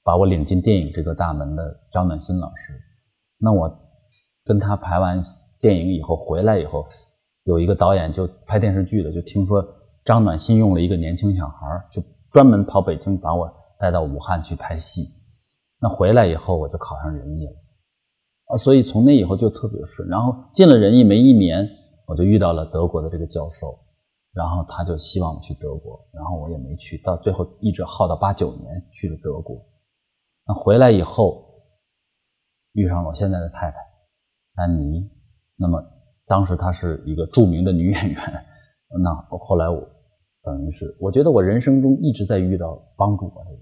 [0.04, 2.74] 把我领进电影这个大门的张暖心老师。
[3.38, 3.74] 那我
[4.44, 5.22] 跟他排完
[5.62, 6.86] 电影以后回来以后，
[7.44, 9.64] 有一个导演就拍电视剧的，就听说
[10.04, 15.06] 张暖心用了一个年轻小孩，就专门跑北京把我带到武汉去拍戏。
[15.80, 17.54] 那回来以后，我就考上人艺了
[18.48, 20.08] 啊，所以从那以后就特别顺。
[20.10, 21.68] 然后进了人艺没一年。
[22.10, 23.78] 我就遇到了德国的这个教授，
[24.40, 29.62] 然后他就希望我去德国，然后我也没去，到最后一直耗到八九年去了德国。
[30.48, 31.44] 那回来以后，
[32.72, 33.78] 遇上了我现在的太太
[34.56, 35.12] 安妮。
[35.58, 35.84] 那么
[36.26, 38.46] 当时她是一个著名的女演员。
[39.04, 39.86] 那后来我
[40.42, 43.62] 等于是，我觉得我人生中一直在遇到帮助我的人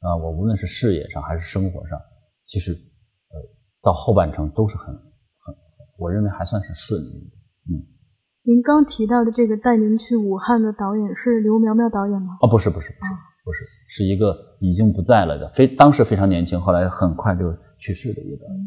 [0.00, 1.98] 啊，我无论是事业上还是生活上，
[2.44, 3.40] 其实呃
[3.80, 5.54] 到后半程都是很很，
[5.96, 7.36] 我认为还算是顺利的。
[7.72, 7.80] 嗯，
[8.46, 12.36] 您刚提到的这个带您去武汉的导演是刘苗苗导演吗？
[12.42, 18.58] 哦，不是，不是，不是，不是，是一个已经不在了的，非当时非常年轻，后来很快就去世的一个导演。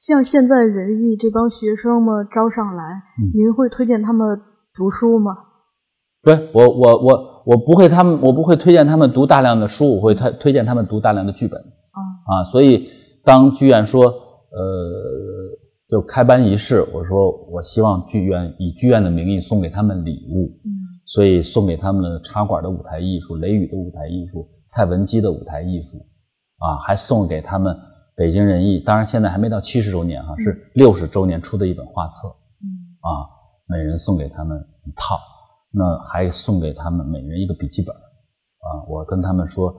[0.00, 3.02] 像现在人艺这帮学生们招上来，
[3.32, 4.36] 您会推荐他们
[4.74, 5.30] 读书吗？
[6.24, 11.60] 对我，我，我，我不会，他们我不会推荐他们读大量的书，我会推推荐他们读大量的剧本。
[11.60, 12.88] 啊啊，所以
[13.24, 15.35] 当剧院说，呃。
[15.88, 20.70] 就开班仪式，我说我希望剧院以剧院的名义送给他们礼物，嗯，
[21.04, 25.98] 所以送给他们了茶馆的舞台艺术、雷雨的舞台艺术、蔡文姬的舞台艺术，
[26.58, 27.76] 啊，还送给他们
[28.16, 32.66] 北京人艺，当然现在还没到七十周年哈，是六十周年出的一本画册，嗯，
[33.02, 33.08] 啊，
[33.68, 35.16] 每人送给他们一套，
[35.70, 39.72] 那还送给他们每人一个笔记本，啊，我跟他们说，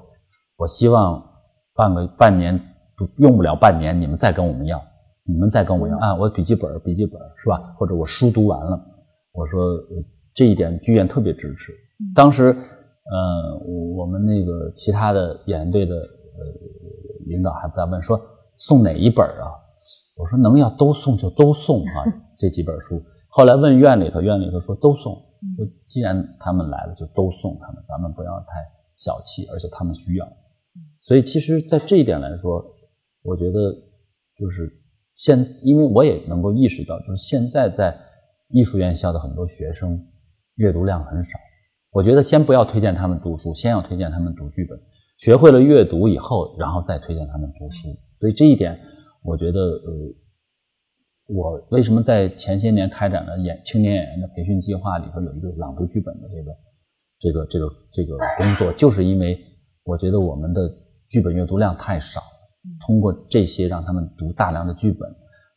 [0.56, 1.22] 我希望
[1.76, 2.58] 半个半年
[2.96, 4.82] 不用不了半年，你们再跟我们要。
[5.28, 7.60] 你们再跟我要啊，我笔记本笔记本是吧？
[7.78, 8.80] 或者我书读完了，
[9.34, 9.60] 我说
[10.34, 11.74] 这一点剧院特别支持。
[12.16, 13.58] 当时，呃，
[13.98, 16.02] 我们那个其他的演员队的呃
[17.26, 18.18] 领导还不大问说
[18.56, 19.52] 送哪一本啊？
[20.16, 22.06] 我说能要都送就都送啊，
[22.40, 23.04] 这几本书。
[23.28, 25.14] 后来问院里头，院里头说都送，
[25.58, 28.64] 说既然他们来了就都送他们，咱们不要太
[28.96, 30.26] 小气，而且他们需要。
[31.02, 32.64] 所以其实，在这一点来说，
[33.24, 33.76] 我觉得
[34.38, 34.72] 就是。
[35.18, 37.94] 现因为我也能够意识到，就是现在在
[38.50, 40.00] 艺术院校的很多学生
[40.56, 41.38] 阅读量很少。
[41.92, 44.80] 我觉得先不要推荐他们读书，先要推荐他们读剧本。
[45.18, 47.98] 学会了阅读以后，然后再推荐他们读书。
[48.20, 48.80] 所以这一点，
[49.24, 49.92] 我觉得呃，
[51.26, 56.56] 我为什么在前些年开展了演青年演员的培训计划里头有一个朗读剧本的这个
[57.20, 59.36] 这个这个这个工作，就是因为
[59.84, 60.62] 我觉得我们的
[61.10, 62.22] 剧本阅读量太少。
[62.86, 65.10] 通过这些让他们读大量的剧本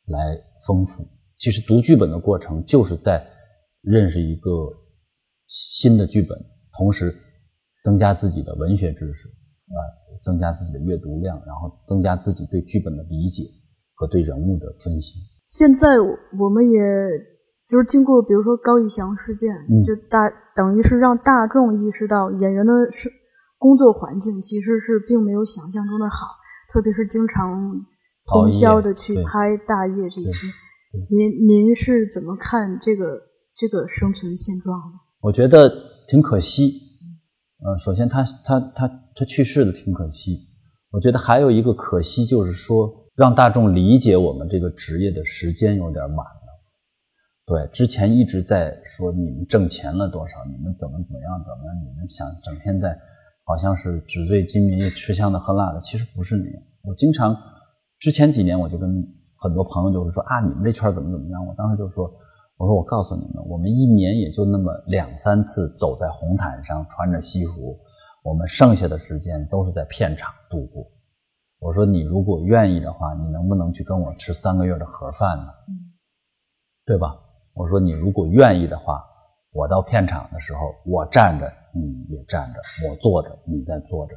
[0.06, 1.06] 来丰富。
[1.38, 3.26] 其实读剧本的过程就是在
[3.82, 4.50] 认识一个
[5.46, 6.38] 新的剧本，
[6.76, 7.14] 同时
[7.82, 9.78] 增加自己的文学知识啊，
[10.22, 13.44] 增加自己的阅读量，然后增加自己对剧本的理解
[13.94, 15.14] 和对人物的分析。
[15.44, 16.78] 现在我们也
[17.66, 23.08] 就是经过，比如说高以翔事件，就大等于是让大众意识到演员的是
[23.56, 26.39] 工作环境其实是并没有想象中的好。
[26.70, 27.84] 特别是经常
[28.26, 30.46] 通宵的去拍大夜这些，
[31.10, 33.20] 您您是怎么看这个
[33.56, 34.98] 这个生存现状的？
[35.20, 35.68] 我觉得
[36.06, 36.74] 挺可惜。
[37.62, 40.48] 呃，首先他他他他去世的挺可惜。
[40.92, 46.40] 我觉得还有一个可惜就是说，让大众理解我们这个职业的时间有点晚了。
[47.46, 52.96] 对，之前一直在说你们挣钱了多少，你们怎么怎么样怎么样，你们想整天在。
[53.50, 56.62] 好像是纸醉金迷、吃香的喝辣的，其实不是那样。
[56.84, 57.36] 我经常
[57.98, 59.04] 之前几年我就跟
[59.36, 61.44] 很多朋友就是说啊，你们这圈怎么怎么样？
[61.44, 62.08] 我当时就说，
[62.58, 67.76] 我说我告诉你们，我们一年也就那么两三次走在红毯上，穿着西服，
[68.22, 70.86] 我们剩下的时间都是在片场度过。
[71.58, 75.46] 我说你如果愿意的话，你能不能去跟我吃三个月的盒饭呢？
[76.86, 77.18] 对吧？
[77.54, 79.04] 我说你如果愿意的话，
[79.50, 84.14] 我到片场的时候，我站着你也站着，我坐着你在坐着。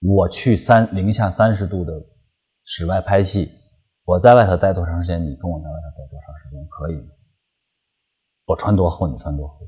[0.00, 1.92] 我去三零下三十度的
[2.64, 3.50] 室外拍戏，
[4.04, 7.12] 我在外头待多长时间，你跟我在外头待多长时间，可以吗？
[8.46, 9.60] 我穿多厚，你穿多厚。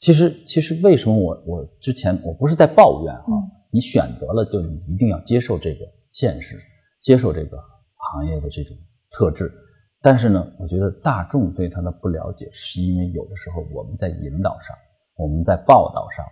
[0.00, 3.22] 其实，其实为什么我我之前我不是在抱怨啊？
[3.70, 5.84] 你选择了，就你一定要接受这个。
[6.10, 6.58] 现实
[7.02, 7.56] 接受这个
[7.94, 8.76] 行业的这种
[9.10, 9.52] 特质，
[10.00, 14.74] 但是呢，我觉得大众对它的不了解，是因为有的时候我们在引导上，
[15.16, 16.24] 我们在报道上，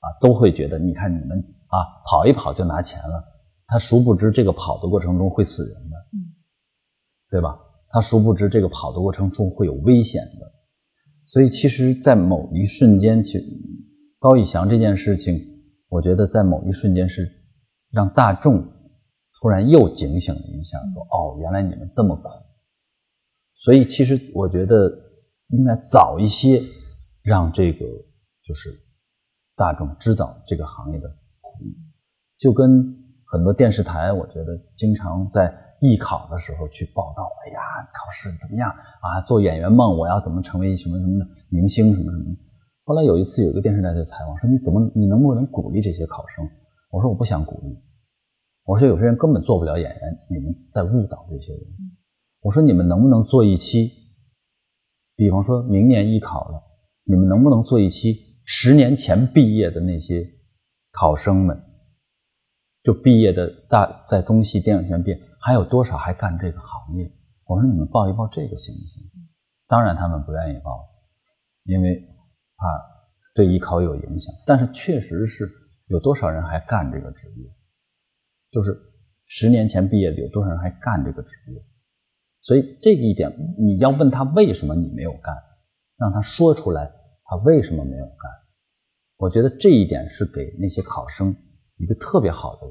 [0.00, 3.24] 啊，都会觉得，你看你们啊，跑一跑就拿钱了，
[3.66, 6.18] 他殊不知这个跑的过程中会死人的，嗯，
[7.30, 7.58] 对吧？
[7.88, 10.52] 他殊不知这个跑的过程中会有危险的，
[11.26, 13.42] 所以其实，在某一瞬间，去
[14.18, 15.40] 高以翔这件事情，
[15.88, 17.30] 我觉得在某一瞬间是
[17.90, 18.62] 让大众。
[19.42, 22.28] 突然又警醒了一下，说：“哦，原来你们这么苦。”
[23.56, 24.86] 所以其实我觉得
[25.48, 26.62] 应该早一些
[27.22, 27.86] 让这个
[28.42, 28.68] 就是
[29.60, 31.06] 大众知道这个行业的
[31.42, 31.66] 苦，
[32.38, 32.82] 就跟
[33.26, 37.60] 很多电视台，我觉得经常在艺考的时候去报道：“哎呀，
[37.92, 39.20] 考试怎么样啊？
[39.26, 42.34] 做演员梦，我要怎么成为什么什么的明星什么什么。”
[42.88, 46.48] 后来有一次有一个电视台就采访说：“你怎么你能不能鼓励这些考生？”
[46.90, 47.78] 我说：“我不想鼓励。”
[48.64, 51.62] 我说有些人根本做不了演员，你们在误导这些人。
[52.40, 53.90] 我说你们能不能做一期，
[55.16, 56.62] 比方说明年艺考了，
[57.04, 60.28] 你们能不能做一期十年前毕业的那些
[60.90, 61.60] 考生们，
[62.82, 67.10] 就毕业的大在中戏电影学院毕业，还有多少还干这个行业？
[67.44, 69.02] 我说你们报一报这个行不行？
[69.66, 70.88] 当然他们不愿意报，
[71.64, 72.00] 因为
[72.56, 72.66] 怕
[73.34, 74.34] 对艺考有影响。
[74.46, 75.48] 但是确实是
[75.86, 77.50] 有多少人还干这个职业？
[78.50, 78.76] 就是
[79.26, 81.64] 十年前毕业的有多少人还干这个职业？
[82.40, 85.36] 所以这个一点你要问他为什么你没有干，
[85.96, 86.90] 让他说出来
[87.30, 88.16] 他为什么没有干。
[89.18, 91.32] 我觉得这一点是给那些考生
[91.76, 92.66] 一个特别好的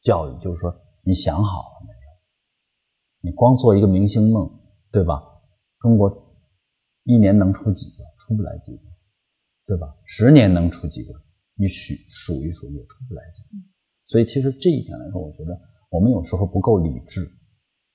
[0.00, 3.30] 教育，就是说你想好了没有？
[3.30, 4.50] 你光做一个明星梦，
[4.90, 5.22] 对吧？
[5.78, 6.10] 中国
[7.04, 8.02] 一年能出几个？
[8.18, 8.82] 出不来几个，
[9.66, 9.94] 对吧？
[10.04, 11.14] 十年能出几个？
[11.54, 13.48] 你数数一数也出不来几个。
[14.08, 15.56] 所以，其实这一点来说，我觉得
[15.90, 17.20] 我们有时候不够理智。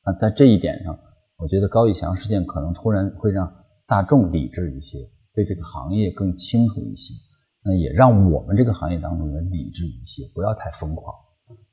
[0.06, 0.98] 那在这一点上，
[1.36, 3.54] 我觉得高以翔事件可能突然会让
[3.86, 5.00] 大众理智一些，
[5.38, 7.14] 对这个行业更清楚一些。
[7.62, 11.14] 那也让我们这个行业当中人理智一些，不要太疯狂，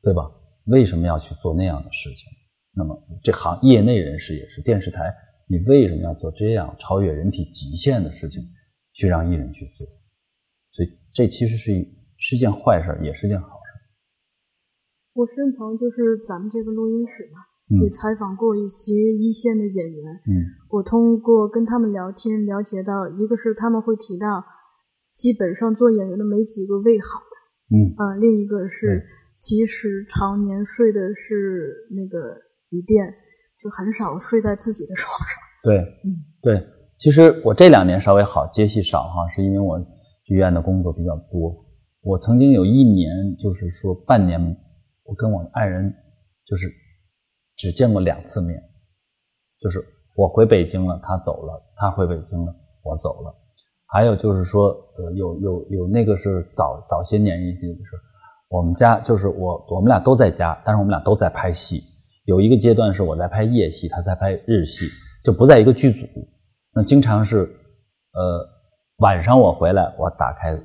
[0.03, 0.31] 对吧？
[0.67, 2.29] 为什么要去做那样的事情？
[2.77, 5.15] 那么，这行业内人士也是电视台，
[5.47, 8.43] 你为什么要做这样超越人体极限的事情，
[8.93, 9.87] 去让艺人去做？
[10.73, 11.73] 所以，这其实是
[12.19, 13.71] 是件坏事，也是件好事。
[15.13, 17.39] 我身旁就是咱们这个录音室嘛，
[17.83, 20.13] 也采访过一些一线的演员。
[20.27, 24.45] 嗯，我通过跟他们聊天了解到，一个是他们会提到，
[25.13, 27.77] 基本上做演员的没几个胃好的。
[27.77, 29.03] 嗯，啊，另一个是
[29.37, 32.37] 其实常年睡的是那个
[32.69, 33.13] 旅店，
[33.59, 35.39] 就很少睡在自己的床上。
[35.63, 36.63] 对，嗯，对。
[36.99, 39.79] 其实我这两年稍微好，接戏少哈，是因为我
[40.25, 41.65] 剧院的工作比较多。
[42.03, 44.39] 我曾经有一年，就是说半年。
[45.07, 45.93] 我跟我爱人
[46.47, 46.67] 就是
[47.57, 48.63] 只见过两次面，
[49.59, 49.83] 就是
[50.17, 53.35] 我回北京了，他走了；他回北京了，我走了。
[53.87, 57.97] 还有就是说，呃，有有有那个是早早些年一些的是，
[58.49, 61.83] 我们家就是我我们俩都在家，但是我们俩都在拍戏。
[62.25, 64.87] 有一个阶段是我在拍夜戏，他在拍日戏，
[65.23, 66.07] 就不在一个剧组。
[66.73, 67.45] 那经常是，
[68.13, 68.49] 呃，
[68.97, 70.63] 晚上我回来，我打开门，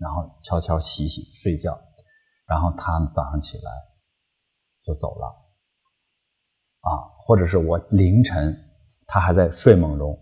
[0.00, 1.78] 然后悄悄洗洗睡觉。
[2.48, 3.70] 然后他早上起来
[4.84, 5.26] 就走了，
[6.86, 8.56] 啊，或者是我凌晨
[9.06, 10.16] 他还在睡梦中，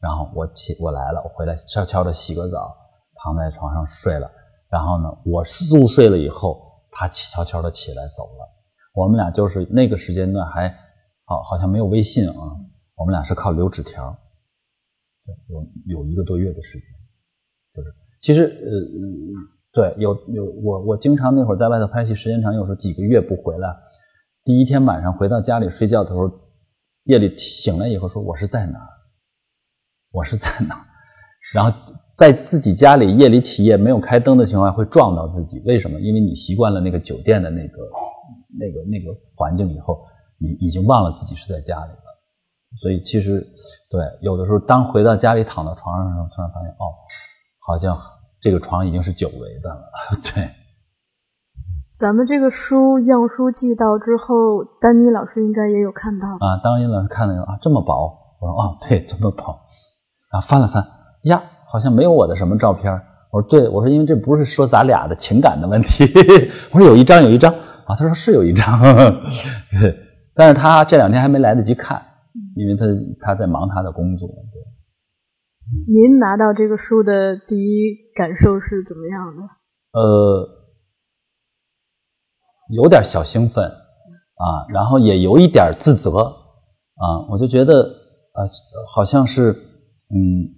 [0.00, 2.76] 然后我起我来了，我回来悄悄的洗个澡，
[3.22, 4.28] 躺在床上睡了，
[4.68, 8.48] 然后呢，我入睡了以后，他悄悄的起来走了，
[8.94, 10.68] 我们俩就是那个时间段还
[11.24, 12.34] 好好像没有微信啊，
[12.96, 14.16] 我们俩是靠留纸条，
[15.46, 16.90] 有有一个多月的时间，
[17.74, 19.58] 就是其实呃。
[19.70, 23.68] 对，有有我我经常那会儿在外头拍戏，时间长，有时候几个月不回来。
[24.48, 26.26] 第一天晚上回到家里睡觉的时候，
[27.04, 28.88] 夜里醒了以后说我是在哪儿，
[30.10, 30.80] 我是在哪儿。
[31.52, 31.70] 然后
[32.16, 36.00] 在自己家里夜里起夜没有开灯的情况下会撞到自己，为什么？
[36.00, 37.76] 因为你习惯了那个酒店的那个
[38.58, 40.02] 那个 那个环境以后，
[40.38, 42.78] 你已经忘了自己是在家里了。
[42.80, 43.46] 所以其实
[43.90, 46.88] 对有的时候，当回到家里躺到床上的时候，突然发现哦，
[47.66, 47.94] 好像
[48.40, 49.82] 这个床已经是久违的了。
[50.24, 50.42] 对，
[51.98, 56.56] 咱们这个书样书寄到之后，丹尼老师应该也有看到啊。
[56.62, 59.46] 丹尼老师看了啊，这么薄，我说哦，对，这么薄。
[60.30, 60.80] 然后翻了翻，
[61.24, 62.92] 呀，好像没有我的什么照片。
[63.32, 66.04] 我说对，我说因为这不是说咱俩的情感的问题。
[66.70, 67.96] 我说有一张，有一张啊。
[67.96, 68.80] 他说是有一张，
[69.80, 69.96] 对。
[70.36, 72.00] 但是他这两天还没来得及看，
[72.54, 72.86] 因为他
[73.20, 74.28] 他在忙他的工作。
[74.28, 74.62] 对。
[75.92, 79.42] 您拿到这个书的第一感受是怎么样的？
[79.92, 80.46] 呃，
[82.68, 87.26] 有点小兴奋啊，然后也有一点自责啊。
[87.30, 88.46] 我就觉得呃，
[88.88, 89.52] 好像是
[90.10, 90.56] 嗯。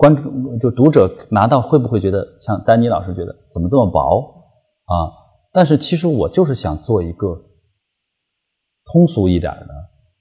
[0.00, 4.22] 观众就读者拿到会不会觉得像丹尼老师觉得怎么这么薄
[4.84, 5.10] 啊？
[5.52, 7.36] 但是其实我就是想做一个
[8.84, 9.74] 通俗一点的，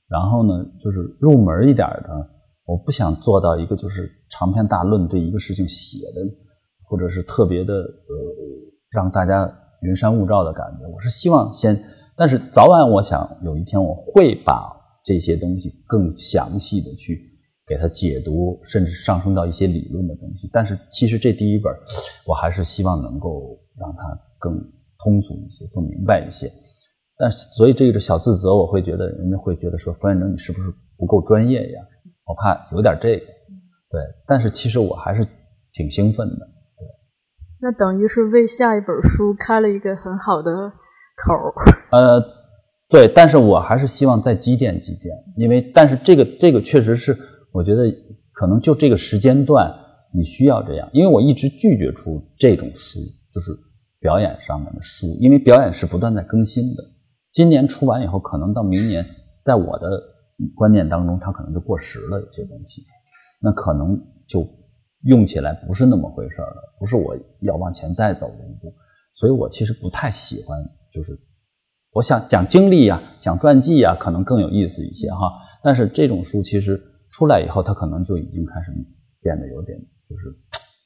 [0.07, 2.09] 然后呢就是入门一点的。
[2.65, 6.21] 我不想做到一个就是长篇大论对一个事情写的，
[6.87, 7.83] 或者是特别的呃
[8.89, 9.47] 让大家
[9.81, 10.87] 云山雾罩的感觉。
[10.87, 11.77] 我是希望先，
[12.15, 14.71] 但是早晚我想有一天我会把
[15.03, 17.33] 这些东西更详细的去。
[17.69, 20.49] 给他解读，甚至上升到一些理论的东西。
[20.53, 21.69] 但是其实这第一本，
[22.25, 24.57] 我还是希望能够让它更
[25.03, 26.49] 通俗一些，更明白一些。
[27.17, 31.81] 但是所以这个小自责，我会觉得人家会觉得说，冯远征你是不是不够专业呀？
[32.25, 33.25] 我怕有点这个。
[33.89, 35.27] 对，但是其实我还是
[35.73, 36.47] 挺兴奋的。
[37.61, 40.51] 那等于是为下一本书开了一个很好的
[41.25, 41.53] 口儿。
[41.91, 42.23] 呃，
[42.89, 47.17] 对，但是我还是希望再积淀积淀，因为但是这个这个确实是。
[47.53, 47.85] 我觉得
[48.33, 49.73] 可能就这个时间段
[50.13, 52.99] 你需要这样，因为我一直拒绝出这种书，
[53.33, 53.51] 就是
[53.99, 56.83] 表演上面的书，因为表演是不断在更新的。
[57.31, 59.03] 今年出完以后，可能到明年，
[59.43, 59.89] 在我的
[60.55, 62.83] 观念当中，它可能就过时了，有些东西，
[63.41, 64.41] 那可能就
[65.03, 68.73] 用起来不是那么回事儿了，不是我要往前再走的一步。
[69.13, 70.57] 所以我其实不太喜欢，
[70.91, 71.11] 就是
[71.91, 75.31] 我想讲经历呀，讲传记呀，可能更有意思一些哈。
[75.63, 76.81] 但是这种书其实。
[77.09, 78.71] 出来以后，他可能就已经开始
[79.21, 79.79] 变得有点，
[80.09, 80.27] 就是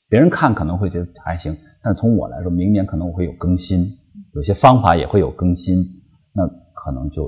[0.08, 3.90] 别人看可能会觉得还行，但是从我来说，明年可能我会有更新，
[4.36, 5.84] 有些方法也会有更新，
[6.32, 7.24] 那可能就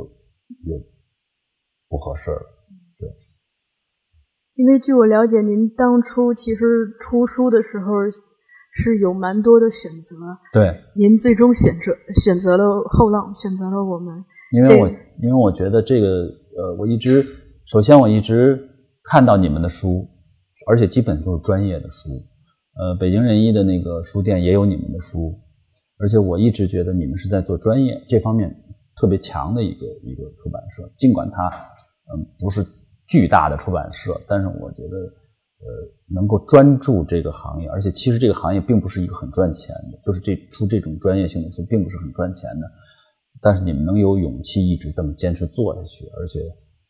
[0.67, 0.79] 又
[1.89, 2.41] 不合适了。
[4.55, 6.65] 对，因为据我了解，您当初其实
[6.99, 7.93] 出书的时候
[8.71, 10.15] 是有蛮多的选择，
[10.53, 11.91] 对，您最终选择
[12.23, 14.13] 选择了后浪，选择了我们，
[14.51, 14.87] 因为我
[15.21, 17.25] 因为我觉得这个呃，我一直
[17.65, 18.69] 首先我一直。
[19.05, 20.07] 看到你们的书，
[20.65, 22.09] 而且基本都是专业的书，
[22.79, 25.17] 呃，北京人艺的那个书店也有你们的书，
[25.99, 28.49] 而且我一直觉得你们是在做专业这方面
[28.95, 31.49] 特别强的一个一个出版社，尽管它
[32.15, 32.65] 嗯不是
[33.13, 35.67] 巨大的出版社，但是我觉得呃
[36.09, 42.65] 能够专注这个行业，而且其实这个行业并不是一个很赚钱的，就是这出这种专业性的书并不是很赚钱的，
[43.39, 46.39] 但是你们能有勇气一直这么坚持做下去，而且。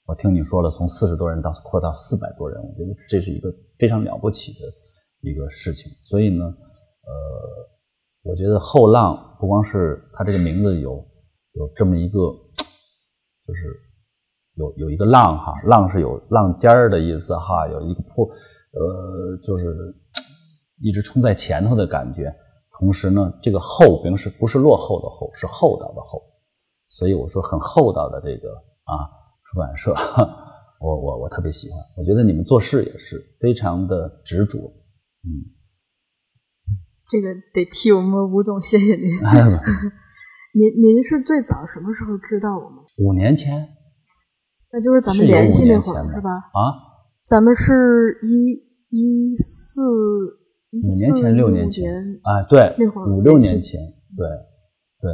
[0.06, 3.50] 我听你说了，从四十多人到扩到四百多人，我觉得这是一个
[3.80, 4.60] 非常了不起的
[5.22, 5.90] 一个事情。
[6.02, 7.14] 所以呢，呃，
[8.24, 10.92] 我觉得后浪不光是它这个名字有
[11.54, 12.20] 有这么一个，
[13.48, 13.80] 就是
[14.56, 19.66] 有有一个浪哈，浪是有浪尖儿的意思哈，有一个破，呃，就是
[20.82, 22.34] 一直冲在前头的感觉。
[22.78, 26.22] 同时呢，这个厚并不是不是落后的厚，是厚道的厚。
[26.88, 28.50] 所以我说很厚道的这个
[28.84, 29.22] 啊。
[29.46, 29.94] 出版社，
[30.80, 35.52] 我我我特别喜欢，我觉得你们做事也是非常的执着，嗯，
[37.10, 39.04] 这个得替我们吴总谢谢您。
[40.56, 42.80] 您您是最早什么时候知道我们？
[43.00, 43.68] 五年前，
[44.74, 46.32] 那就是咱们联系那会儿是吧？
[46.32, 46.60] 啊，
[47.24, 48.54] 咱们是一
[48.90, 49.82] 一四
[50.72, 51.94] 一五年前六年前
[52.24, 53.80] 啊，对，那会儿五六年前，
[54.18, 54.28] 对
[55.00, 55.12] 对，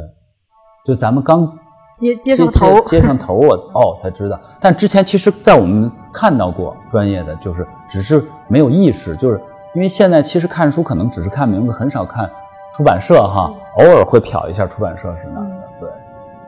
[0.86, 1.58] 就咱们刚。
[1.92, 4.40] 接接上头，接上 头，我哦才知道。
[4.60, 9.40] 但之前其实，在我们看到过专业的，就是只是没有意识，就是
[9.74, 12.30] 因为现在其实看书可能只是看名字，很少看
[12.72, 15.49] 出版社哈，偶尔会瞟一下出版社什么的。
[15.49, 15.49] 对，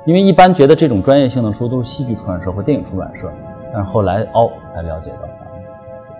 [0.05, 3.31] 因为一般觉得这种专业性的书都是戏剧出版社或电影出版社，
[3.73, 5.63] 但是后来哦才了解到，咱们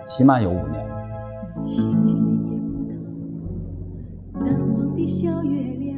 [0.05, 0.83] 起码有五年。
[4.95, 5.97] 的小月亮。